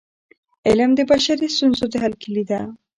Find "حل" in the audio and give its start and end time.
2.03-2.13